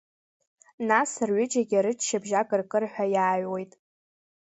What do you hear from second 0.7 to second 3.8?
Нас, рҩыџьагьы рыччабжь акыркырҳәа иааҩуеит.